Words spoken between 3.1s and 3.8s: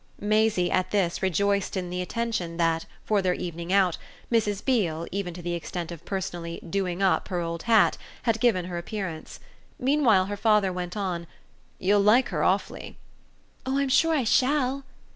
their evening